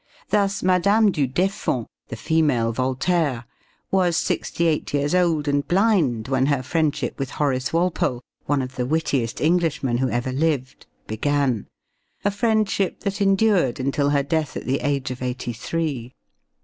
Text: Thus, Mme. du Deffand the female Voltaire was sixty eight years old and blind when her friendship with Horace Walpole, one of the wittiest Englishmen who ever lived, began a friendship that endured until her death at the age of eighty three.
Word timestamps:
Thus, 0.29 0.63
Mme. 0.63 1.11
du 1.11 1.27
Deffand 1.27 1.85
the 2.07 2.15
female 2.15 2.71
Voltaire 2.71 3.45
was 3.91 4.17
sixty 4.17 4.65
eight 4.65 4.95
years 4.95 5.13
old 5.13 5.47
and 5.47 5.67
blind 5.67 6.27
when 6.27 6.47
her 6.47 6.63
friendship 6.63 7.19
with 7.19 7.29
Horace 7.29 7.71
Walpole, 7.71 8.23
one 8.47 8.63
of 8.63 8.77
the 8.77 8.87
wittiest 8.87 9.39
Englishmen 9.41 9.99
who 9.99 10.09
ever 10.09 10.31
lived, 10.31 10.87
began 11.05 11.67
a 12.25 12.31
friendship 12.31 13.01
that 13.01 13.21
endured 13.21 13.79
until 13.79 14.09
her 14.09 14.23
death 14.23 14.57
at 14.57 14.65
the 14.65 14.79
age 14.79 15.11
of 15.11 15.21
eighty 15.21 15.53
three. 15.53 16.15